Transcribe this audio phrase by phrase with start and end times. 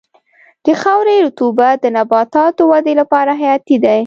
[0.65, 3.99] د خاورې رطوبت د نباتاتو د ودې لپاره حیاتي دی.